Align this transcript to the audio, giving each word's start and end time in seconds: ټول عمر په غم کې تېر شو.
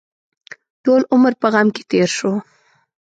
ټول 0.83 1.01
عمر 1.13 1.33
په 1.41 1.47
غم 1.53 1.67
کې 1.75 1.83
تېر 1.91 2.09
شو. 2.17 2.31